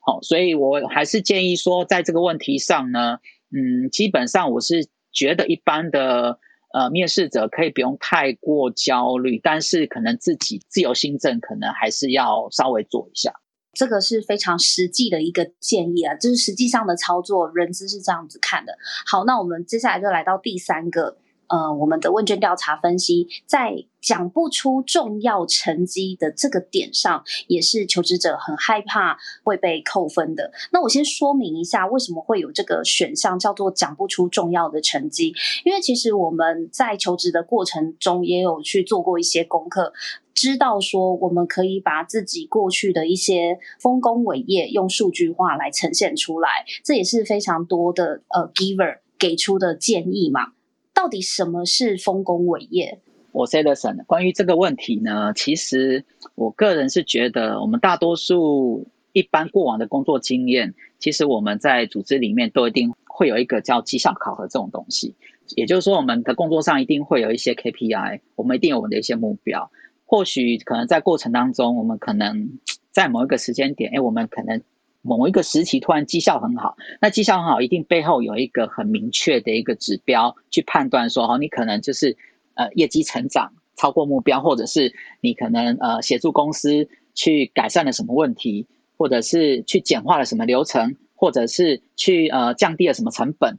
[0.00, 3.18] 好，所以我还是建议说，在这个问题上呢，
[3.54, 6.40] 嗯，基本上我是觉得一般的
[6.72, 13.34] 呃面试者可以不用太过焦虑，但是可能自己自由心证可能还是要稍微做一下。
[13.78, 18.76] 这个是非常实际的一个建议啊，就是实际上的操作，人资是这样子看的。
[19.06, 21.16] 好，那我们接下来就来到第三个，
[21.48, 30.52] 呃，我们的问卷调查分析，在讲不出重要成绩的这个点上，也是求职者很害怕会被扣分的。
[30.72, 35.34] 那我先说明一下，为什么会有这个选项叫做讲不出重要的成绩？
[35.64, 39.92] 因为其实我们在求职的过程中也有去做过一些功课。
[40.34, 46.48] 知道说，我们可以把自己过去的一些丰功伟业用数据化来呈现出来，
[46.84, 50.52] 这也是非常多的呃 giver 给出的建议嘛。
[50.98, 52.98] 到底什么是丰功伟业？
[53.30, 54.04] 我 say t h e n。
[54.04, 65.14] 关于这个问题呢，其实我个人是觉得，我们大多数一般过往的工作经验，其实我们在组织里面都一定会有一个叫绩效考核这种东西。
[65.54, 69.70] 也就是说，我们的工作上一定会有一些 KPI，我们一定有我们的一些目标。
[70.04, 72.58] 或许可能在过程当中，我们可能
[72.90, 74.60] 在某一个时间点，哎，我们可能
[75.02, 82.16] 某一个时期突然绩效很好，那绩效很好，一定背后有一个很明确的一个指标去判断说，哦，你可能就是
[82.54, 93.56] 呃业绩成长超过目标，或者是你可能呃协助公司去改善了什么问题，或者是去简化了什么流程，或者是去呃降低了什么成本。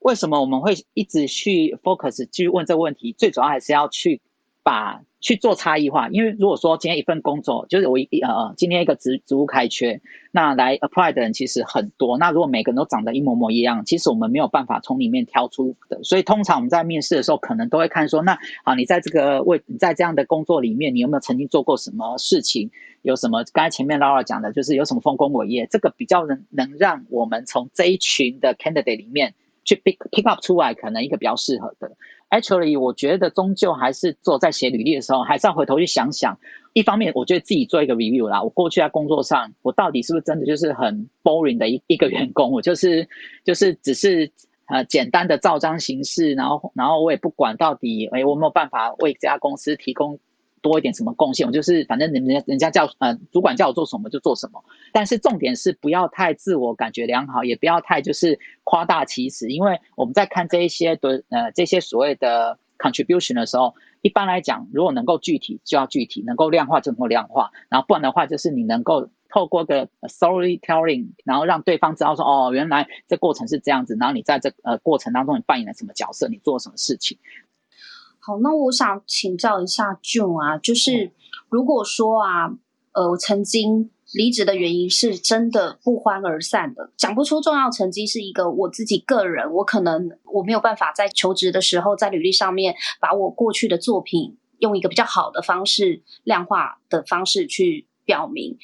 [0.00, 3.12] 为什么我们会一直去 focus 去问这个问题？
[3.12, 4.20] 最主要还是要去
[4.62, 5.02] 把。
[5.22, 10.00] 去做差异化，因为如果说今天一份工作就是我一呃今天一个职职务开缺，
[10.32, 16.02] 那来 apply 的人其实很多，那如果每个人都长得一模模一样，其实我们没有办法从里面挑出的。
[16.02, 22.70] 所以通常我们在面试的时候，可能都会看说，那啊你在这个位你在这样的工作里面，你有没有曾经做过什么事情？
[23.02, 23.44] 有什么？
[23.52, 31.92] 刚才前面 Laura 讲的就是有什么丰功伟业，这个比较能能让我们从这一群的 candidate 里面去 pick pick up 出来，可能一个比较适合的。
[32.30, 36.38] Actually，我觉得终究还是做在写履历的时候，还是要回头去想想。
[36.72, 38.42] 一方面，我觉得自己做一个 review 啦。
[38.42, 42.50] 我过去在工作上，我到底是不是真的就是很 boring 的一一个员工？
[42.50, 43.06] 我就是
[43.44, 44.30] 就是只是
[44.66, 50.18] 呃简单的照章行事，然后然后我也不管到底哎我没有办法为这家公司提供。
[50.62, 77.18] 多一点什么贡献，我就是反正人人家人家叫呃主管叫我做什么就做什么，但是重点是不要太自我感觉良好，也不要太就是夸大其词，因为我们在看这一些的呃这些所谓的 contribution 的时候，一般来讲，如果能够具体就要具体，能够量化就能够量化，然后不然的话就是你能够透过个 storytelling，然后让对方知道说哦原来这过程是这样子，然后你在这呃过程当中你扮演了什么角色，你做了什么事情。
[78.24, 81.10] 好，那我想请教一下 June 啊，就是
[81.48, 82.46] 如果说啊，
[82.92, 98.56] 呃，我曾经离职的原因是真的不欢而散的，讲不出重要成绩，是一个我自己个人，我可能我没有办法在求职的时候，在履历上面把我过去的作品用一个比较好的方式量化的方式去表明。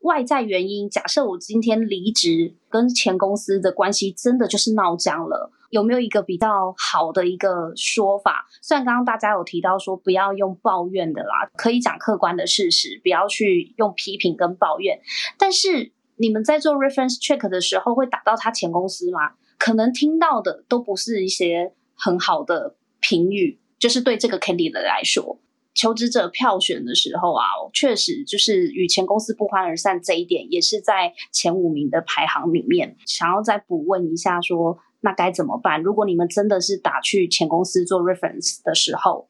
[0.00, 8.46] 外在原因，假设我今天离职，跟前公司的关系真的就是闹僵了，有没有一个比较好的一个说法？
[8.62, 15.00] 虽然刚刚大家有提到说不要用抱怨的啦，可以讲客观的事实，不要去用批评跟抱怨。
[15.38, 19.32] 但是你们在做 reference check 的时候，会打到他前公司吗？
[19.58, 23.60] 可能听到的都不是一些很好的评语。
[23.78, 25.38] 就是对这个 candidate 来说，
[25.74, 32.96] 求职者票选的时候啊，确实就是与前公司不欢而散这一点，也是在前五名的排行里面。
[33.04, 35.84] 想要再补问一下，说那该怎么办？
[35.84, 39.28] 如果你们真的是打去前公司做 reference 的时候，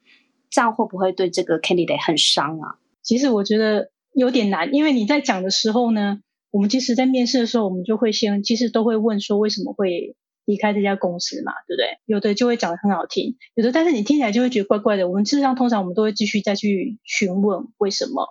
[0.48, 2.78] 这样会不会对这个 candidate 很伤啊？
[3.02, 11.98] 其实我觉得有点难，因为你在讲的时候呢，我们其实，在面试的时候，我们就会先，其实都会问说为什么会离开这家公司嘛，对不对？
[12.06, 15.06] 有的就会讲的很好听，有的但是你听起来就会觉得怪怪的。
[15.06, 18.26] 我们事实上通常我们都会继续再去询问为什么，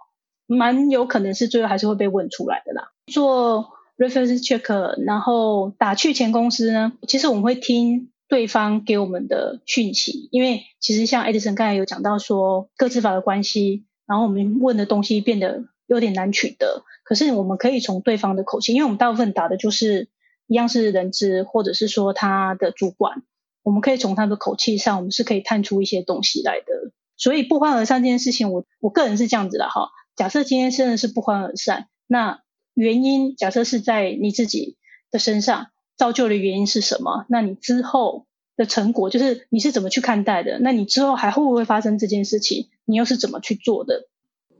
[0.47, 2.89] 蛮有可能是最后还是会被问出来的啦。
[3.05, 13.85] 做 reference check，然后打去前公司呢，其实我们会听对方给我们的讯息，因为其实像 Edison 刚才有讲到说，各自法的关系。
[14.07, 20.09] 然后我们问的东西变得有点难取得，可是我们可以从对方的口气，因为我们大部分打的就是
[20.45, 23.23] 一样是人资，或者是说他的主管，
[23.63, 26.91] 我们可以从他的口气上，我们是可以探出一些东西来的。
[27.17, 29.89] 所以不欢而散这件事情，我我个人是这样子的哈。
[30.15, 32.41] 假设今天真的是不欢而散，那
[32.75, 34.77] 原因假设是在你自己
[35.09, 37.25] 的身上造就的原因是什么？
[37.29, 38.27] 那你之后。
[38.57, 40.57] 的成果就是你是怎么去看待的？
[40.59, 42.69] 那你之后还会不会发生这件事情？
[42.85, 44.07] 你又是怎么去做的？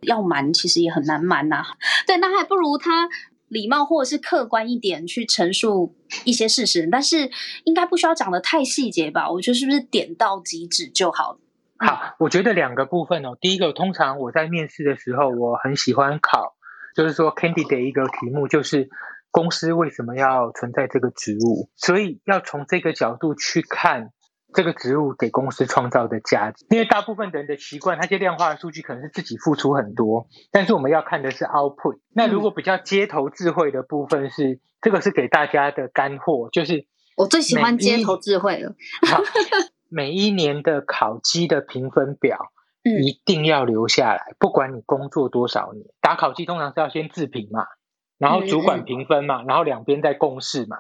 [0.01, 1.63] 要瞒其实也很难瞒呐。
[2.06, 3.08] 对，那还不如他
[3.47, 7.32] 礼貌或者是客观一点去陈述一些事实，但是
[7.63, 9.32] 应该不需要讲的太细节吧？
[9.32, 11.38] 我觉得是不是点到即止就好？
[11.78, 13.38] 好，我觉得两个部分哦。
[13.39, 16.55] 第一个，通常我在面试的时候，我很喜欢考，
[16.95, 18.89] 就是说 candidate 一个题目就是。
[19.31, 21.69] 公司为什么要存在这个职务？
[21.75, 24.12] 所以要从这个角度去看
[24.53, 26.65] 这个职务给公司创造的价值。
[26.69, 31.99] 因为大部分人的习惯，他些量化的数据可能是自己付出很多，但是我们要看的是 output。
[32.13, 38.73] 那如果比较街头智慧的部分是这个是给大家的干货，就是我最喜欢街头智慧了。
[39.89, 42.53] 每一年的考绩的评分表
[42.86, 47.65] 一定要留下来，不管你工作多少年，打考绩通常是要先自评嘛。
[48.17, 50.78] 然后主管评分嘛，然后两边再共事嘛。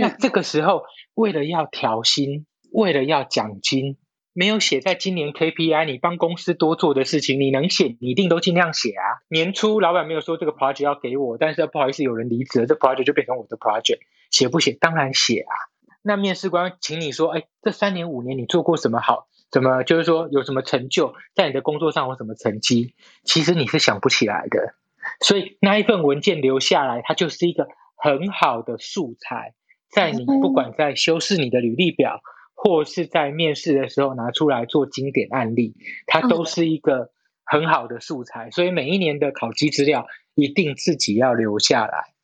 [0.00, 0.82] 那这个时候，
[1.14, 3.96] 为了要调薪，为了要奖金，
[4.34, 9.24] 没有写在今年 KPI，你帮公司多做的事情，你能写，你一定都尽量写啊。
[9.30, 14.72] 年初老板没有说这个 project 要给我，但是不好意思，有人离职了，这 project 就变成我的 project，写不写？
[14.72, 15.54] 当然写啊。
[16.02, 19.28] 那面试官请你说，哎，这三年五年你做过什么好？
[19.50, 22.94] 怎么就是说有什么成就，在你的工作上有什么成绩？
[23.24, 24.74] 其实你是想不起来的。
[25.20, 29.54] 所以那一份文件留下来，它就是一个很好的素材，
[29.88, 32.20] 在你不管在修饰你的履历表，
[32.54, 37.12] 或是在面试的时候拿出来做经典案例，它都是一个
[37.44, 38.50] 很好的素材。
[38.50, 42.15] 所以每一年的考级资料一定自己要留下来。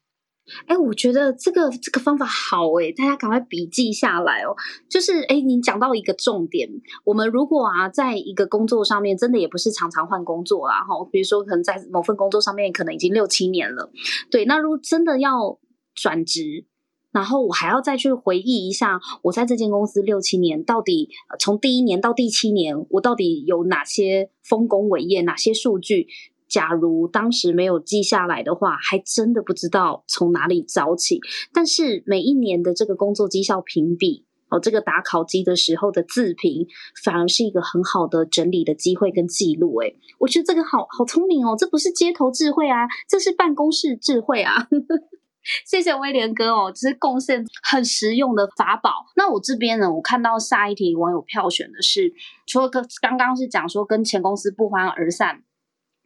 [0.67, 4.55] 哎，我觉得这个这个方法好哎，大家赶快笔记下来哦。
[4.89, 6.69] 就是哎，你讲到一个重点，
[7.05, 13.91] 我们如果啊，在一个工作上面，真的也不是常常换工作啦，哈，比如说可能在某份工作上面，可能已经六七年了，
[14.31, 14.45] 对。
[14.45, 15.59] 那如果真的要
[15.95, 16.67] 转职，
[17.13, 26.09] 然后我还要再去回忆一下，我在这间公司六七年，到底从第一年到第七年，我到底有哪些丰功伟业，哪些数据？
[26.53, 31.19] 假如当时没有记下来的话，还真的不知道从哪里找起。
[31.51, 36.67] 但是每一年的这个工作绩效评比，哦，这个打考绩的时候的自评，
[37.03, 39.81] 反而是一个很好的整理的机会跟记录。
[39.81, 44.69] 诶，我觉得这个好好聪明哦，这不是街头智慧啊，这是办公室智慧啊。
[45.67, 48.91] 谢谢威廉哥哦，这是贡献很实用的法宝。
[49.17, 52.13] 那我这边呢，我看到下一题网友票选的是，
[52.47, 52.69] 除了
[53.01, 55.43] 刚刚是讲说跟前公司不欢而散。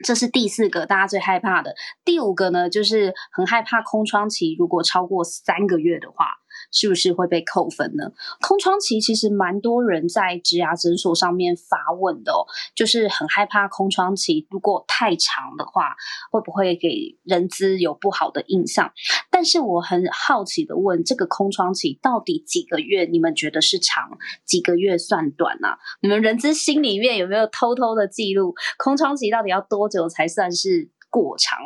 [0.04, 1.74] 这是第四个大家最害怕的。
[2.04, 6.26] 第五个呢，就是很害怕空窗期，如果超过三个月的话。
[6.72, 8.12] 是不是会被扣分呢？
[8.40, 15.94] 空窗期其实蛮多人在植牙诊所上面发问的哦，就是很害怕空窗期如果太长的话，
[16.30, 18.92] 会不会给人资有不好的印象？
[19.30, 23.04] 但是我很好奇的问，这个空窗期到底几个月？
[23.04, 24.18] 你们觉得是长？
[24.44, 25.68] 几个月算短呢？
[26.00, 28.54] 你们人资心里面有没有偷偷的记录？
[28.78, 31.58] 空窗期到底要多久才算是过长？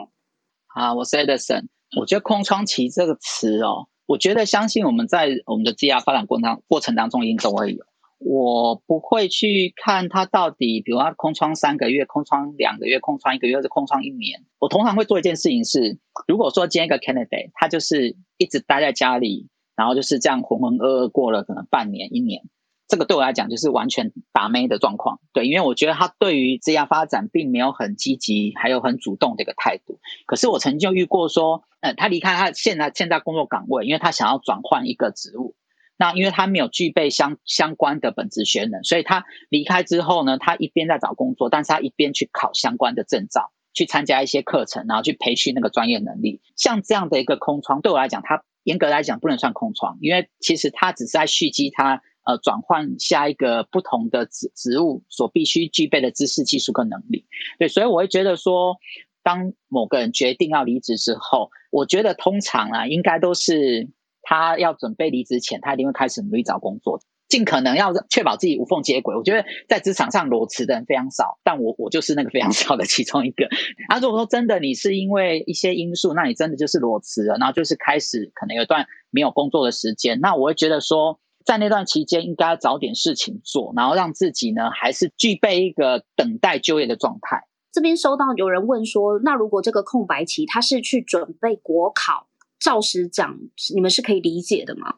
[0.74, 1.66] 啊，我是 Edison，
[1.98, 3.88] 我觉得空窗期这个词哦。
[4.10, 7.84] 我觉得相信我们在我们的 G R 发展过程过程当中，一定都会有。
[8.18, 14.44] 我不会去看他到底，比如他空窗三个月、空窗两个月、空窗一个月，或者空窗一年。
[14.58, 22.42] 我通常会做一件事情是，如果说今天一个 candidate 他就是一直待在家里，然后就是这样浑浑噩噩过了可能半年、一年。
[22.90, 30.00] 这个对我来讲就是完全打妹的状况，对，因为我觉得他对于职业发展并没有很积极，还有很主动的一个态度。
[30.26, 35.54] 可是我曾经遇过说，呃，他离开他现在现在工作岗位，因为他想要转换一个职务，
[35.96, 46.40] 那因为他没有具备相相关的本职学能，所以他离开之后呢，他一边在找工作，但是他一边去考相关的证照，去参加一些课程，然后去培训那个专业能力。
[46.56, 57.26] 像这样的一个空窗，对我来讲，他严格来讲不能算空窗，因为其实他只是在蓄积他呃转换下一个不同的职职务所必须具备的知识、技术跟能力。
[57.58, 58.76] 对，所以我会觉得说，
[59.22, 63.88] 当某个人决定要离职之后，我觉得通常啊，应该都是。
[64.22, 69.16] 他要准备离职前，他一定会开始努力找工作，尽可能要确保自己无缝接轨。
[69.16, 73.48] 我觉得在职场上裸辞的人非常少，但我我就是那个非常少的其中一个。
[73.88, 87.44] 啊，如果说真的你是因为一些因素，那你真的就是裸辞了，然后就是开始可能有段没有工作的时间，那我会觉得说，在那段期间应该找点事情做，然后让自己呢还是具备一个等待就业的状态。
[87.72, 92.28] 这边收到有人问说，那如果这个空白期他是去准备国考？
[92.58, 93.38] 照实讲，
[93.74, 94.96] 你们是可以理解的吗？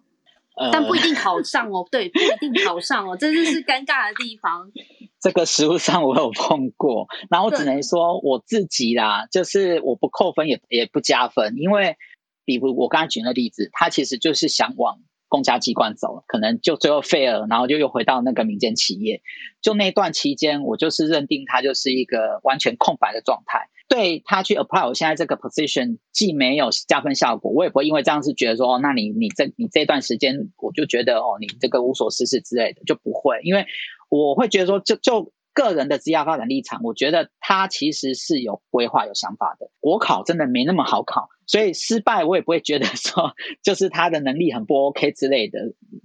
[0.73, 1.87] 但不一定考上哦。
[1.93, 4.69] 对，不一定考上哦，这就是尴尬的地方。
[5.23, 11.97] 这个实物上我有碰过，然后我只能说我自己啦，就是我不扣分也也不加分，因为
[12.45, 14.99] 比如我刚才举的例子，他其实就是想往
[15.33, 19.23] 公家机关走了，可能就最后废了，然后就又回到那个民间企业。
[19.63, 23.71] 就那段期间，我就是认定他就是一个完全空白的状态。
[23.89, 33.65] 对他去 apply 我现在这个 position 既没有加分效果，我也不会因为这样子觉得说，哦，那你你这你这段时间我就觉得哦，你这个无所事事之类的就不会，因为
[34.11, 39.71] 我会觉得说，就就个人的职业发展立场，我觉得他其实是有规划、有想法的。
[39.83, 45.59] 国考真的没那么好考，所以失败我也不会觉得说， 就是他的能力很不 OK 之类的。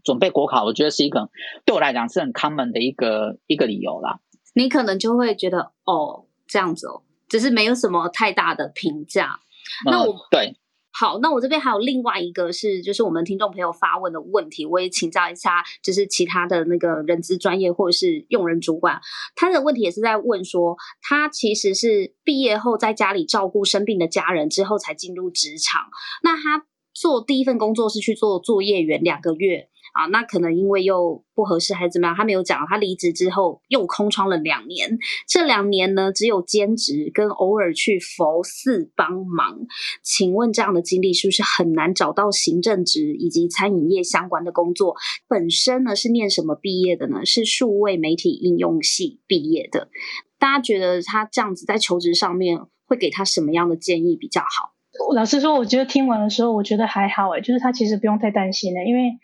[0.03, 1.29] 准备国考，我觉得是一个
[1.63, 4.19] 对我来讲是很 common 的一个一个理由啦。
[4.55, 7.03] 你可能就会觉得，哦，这样子哦。
[7.29, 9.39] 只是没有什么太大的评价。
[9.85, 10.55] 那我对
[10.99, 18.99] 好，那我这边还有另外一个是，就是我们听众朋友发问的问题，我也请教一下，就是其他的那个人资专业或者是用人主管，
[19.35, 25.83] 他的问题也是在问说，他其实是毕业后在家里照顾生病的家人之后才进入职场，
[26.23, 29.69] 那他做第一份工作是去做作业员两个月。
[29.97, 32.15] 啊，那可能因为又不合适还是怎么样？
[32.15, 32.67] 他没有讲。
[32.69, 39.57] 他离职之后又空窗了两年，这两年呢只有兼职跟偶尔去佛寺帮忙。
[40.03, 44.95] 请问这样的经历是不是很难找到行政职以及餐饮业相关的工作？
[45.27, 47.25] 本身呢是念什么毕业的呢？
[47.25, 49.89] 是数位媒体应用系毕业的。
[50.37, 54.73] 大家觉得他这样子在求职上面会给他什么样的建议比较好？
[55.15, 59.17] 老实说，我觉得听完的时候，我觉得还好诶，就是他其实不用太担心的，因为。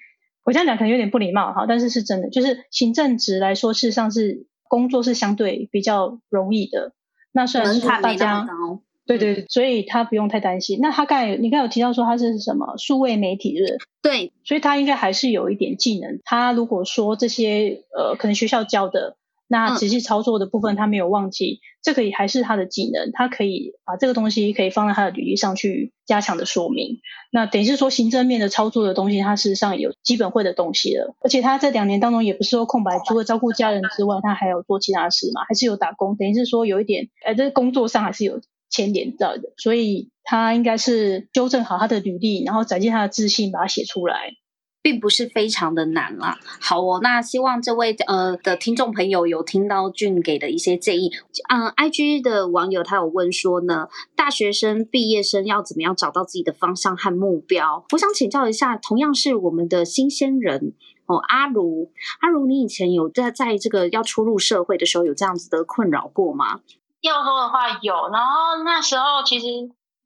[0.44, 6.94] 我这样讲可能有点不礼貌哈，但是是真的，就是行政职来说，事实上是工作是相对比较容易的。
[7.32, 8.48] 那虽然是大家
[9.06, 10.80] 对对，所以他不用太担心。
[10.82, 16.20] 那他刚才你刚有提到说他是什么数位媒体人，对，所以他应该还是有一点技能。
[16.24, 19.18] 他如果说这些呃，可能学校教的。
[19.48, 27.02] 那实际操作的部分他没有忘记，这个也还是他的技能，他可以把这个东西可以放在他的履历上去加强的说明。
[27.32, 31.16] 那等于是说行政面的操作的东西，他事实上有基本会的东西了。
[31.20, 39.54] 而且他在两年当中也不是说空白，除了照顾家人之外，他还有做其他事嘛，还是有打工，等于是说有一点，呃，这工作上还是有牵连到的。
[39.58, 44.32] 所以他应该是纠正好他的履历，然后展现他的自信，把它写出来。
[44.84, 46.38] 并不是非常的难啦。
[46.62, 51.12] 好哦，那希望这位呃的听众朋友有听到俊给的一些建议。
[51.50, 57.86] 嗯，IG 的网友他有问说呢，大学生毕业生要怎么样找到自己的方向和目标？
[57.94, 60.74] 我想请教一下，同样是我们的新鲜人
[61.06, 66.60] 哦，阿如，阿如，你以前有在在这个要初入社会的时候有这样子的困扰过吗？
[67.00, 69.46] 要说的话有，然后那时候其实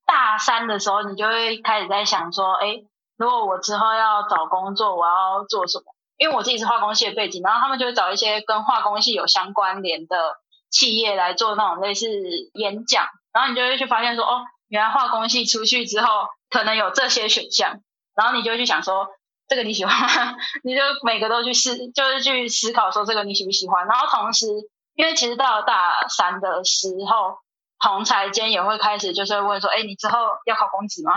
[0.06, 2.84] 大三的时候，你就会开始在想说，哎。
[3.18, 5.86] 如果我之后要找工作，我要做什么？
[6.18, 10.38] 因为我自己是化工系的背景，然后他们就会找一些跟化工系有相关联的
[10.72, 12.08] 企业来做那种类似
[12.54, 17.82] 演讲，然后你就会去发现说，哦，原来化工系出去之后可能有这些选项，
[18.16, 19.08] 然后你就会去想说，
[19.48, 20.36] 这个你喜欢？
[20.64, 23.86] 你就每个都去思，就是去思考说这个你喜不喜欢。
[23.86, 24.48] 然后同时，
[24.96, 27.38] 因为其实到了大三的时候，
[27.80, 31.14] 同才间也会开始就是问说，哎，你之后要考公职吗？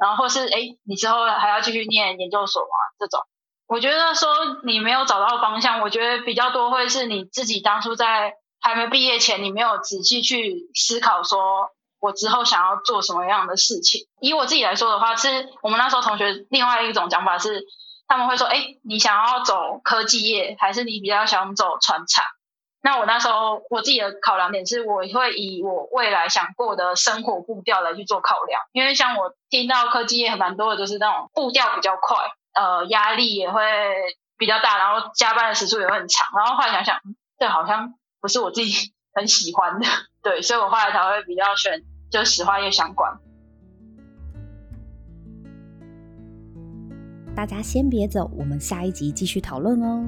[0.00, 2.68] 然后或是哎，你之后还要继续念研究所吗？
[2.98, 3.20] 这种，
[3.68, 4.28] 我觉得说
[4.64, 11.70] 你没有找到方向，我觉得比较多会是你自己当初在还没毕业前，你没有仔细去思考，说
[12.00, 14.06] 我之后想要做什么样的事情。
[14.20, 17.66] 以我自己来说的话，是我们那时候同学另外一种讲法是，
[18.08, 22.24] 他们会说，哎，你想要走科技业，还是你比较想走船厂？
[22.82, 32.16] 那我那时候我自己的考量点是，我会以我未来想过的生活步调来去做考量，因为像我听到科技业蛮多的，就是那种步调比较快，
[32.54, 33.62] 呃压力也会
[34.38, 37.00] 比较大，然后加班的时数也会很长，然后后来想想，
[37.38, 39.86] 这好像不是我自己 很喜欢的，
[40.22, 43.18] 对，所以我后来才会比较选就石化业相关。
[47.36, 50.02] 大家先别走，我们下一集继续讨论哦。